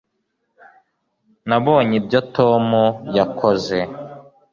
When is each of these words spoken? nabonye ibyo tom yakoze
nabonye 1.47 1.93
ibyo 2.01 2.19
tom 2.35 2.65
yakoze 3.17 3.77